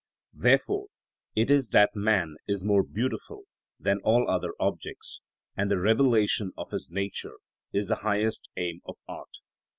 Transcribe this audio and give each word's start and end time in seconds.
Therefore 0.33 0.87
it 1.35 1.51
is 1.51 1.69
that 1.69 1.91
man 1.93 2.33
is 2.47 2.63
more 2.63 2.81
beautiful 2.81 3.43
than 3.79 3.99
all 4.03 4.27
other 4.27 4.53
objects, 4.59 5.21
and 5.55 5.69
the 5.69 5.77
revelation 5.79 6.53
of 6.57 6.71
his 6.71 6.89
nature 6.89 7.35
is 7.71 7.89
the 7.89 7.97
highest 8.01 8.49
aim 8.57 8.81
of 8.85 8.95
art. 9.07 9.37